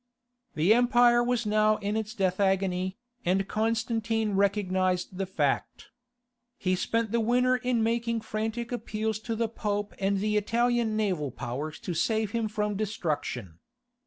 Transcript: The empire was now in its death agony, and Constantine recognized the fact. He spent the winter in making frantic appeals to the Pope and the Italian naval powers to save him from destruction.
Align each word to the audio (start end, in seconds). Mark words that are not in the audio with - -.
The 0.55 0.73
empire 0.73 1.23
was 1.23 1.45
now 1.45 1.77
in 1.77 1.95
its 1.95 2.15
death 2.15 2.39
agony, 2.39 2.97
and 3.23 3.47
Constantine 3.47 4.31
recognized 4.31 5.15
the 5.19 5.27
fact. 5.27 5.91
He 6.57 6.73
spent 6.75 7.11
the 7.11 7.19
winter 7.19 7.57
in 7.57 7.83
making 7.83 8.21
frantic 8.21 8.71
appeals 8.71 9.19
to 9.19 9.35
the 9.35 9.47
Pope 9.47 9.93
and 9.99 10.17
the 10.17 10.37
Italian 10.37 10.97
naval 10.97 11.29
powers 11.29 11.79
to 11.81 11.93
save 11.93 12.31
him 12.31 12.47
from 12.47 12.75
destruction. 12.75 13.59